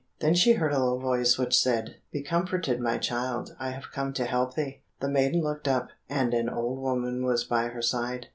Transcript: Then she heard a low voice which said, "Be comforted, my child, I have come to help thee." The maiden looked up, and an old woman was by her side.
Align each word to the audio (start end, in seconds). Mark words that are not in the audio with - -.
Then 0.19 0.33
she 0.33 0.53
heard 0.53 0.73
a 0.73 0.79
low 0.79 0.97
voice 0.97 1.37
which 1.37 1.55
said, 1.55 1.97
"Be 2.11 2.23
comforted, 2.23 2.79
my 2.79 2.97
child, 2.97 3.55
I 3.59 3.69
have 3.69 3.91
come 3.91 4.13
to 4.13 4.25
help 4.25 4.55
thee." 4.55 4.81
The 4.99 5.07
maiden 5.11 5.43
looked 5.43 5.67
up, 5.67 5.89
and 6.09 6.33
an 6.33 6.49
old 6.49 6.79
woman 6.79 7.23
was 7.23 7.43
by 7.43 7.67
her 7.67 7.83
side. 7.83 8.25